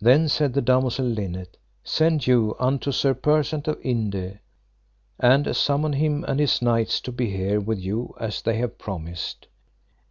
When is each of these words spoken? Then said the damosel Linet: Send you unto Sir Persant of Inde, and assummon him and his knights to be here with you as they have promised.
Then 0.00 0.30
said 0.30 0.54
the 0.54 0.62
damosel 0.62 1.04
Linet: 1.04 1.58
Send 1.84 2.26
you 2.26 2.56
unto 2.58 2.90
Sir 2.90 3.12
Persant 3.12 3.68
of 3.68 3.78
Inde, 3.82 4.38
and 5.20 5.44
assummon 5.46 5.96
him 5.96 6.24
and 6.26 6.40
his 6.40 6.62
knights 6.62 7.02
to 7.02 7.12
be 7.12 7.36
here 7.36 7.60
with 7.60 7.78
you 7.78 8.14
as 8.18 8.40
they 8.40 8.56
have 8.56 8.78
promised. 8.78 9.46